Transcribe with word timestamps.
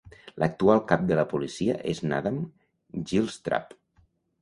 L'actual 0.43 0.81
cap 0.91 1.03
de 1.11 1.19
la 1.19 1.27
policia 1.35 1.77
és 1.93 2.03
n'Adam 2.09 2.43
Gilstrap. 3.13 3.81